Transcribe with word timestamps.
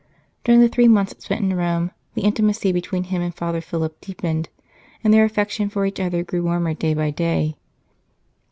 During 0.43 0.61
the 0.61 0.67
three 0.67 0.87
months 0.87 1.13
spent 1.23 1.41
in 1.41 1.55
Rome 1.55 1.91
the 2.15 2.23
intimacy 2.23 2.71
between 2.71 3.03
him 3.03 3.21
and 3.21 3.35
Father 3.35 3.61
Philip 3.61 4.01
deepened, 4.01 4.49
and 5.03 5.13
their 5.13 5.25
affection 5.25 5.69
for 5.69 5.85
each 5.85 5.99
other 5.99 6.23
grew 6.23 6.41
warmer 6.41 6.73
day 6.73 6.95
by 6.95 7.11
day. 7.11 7.55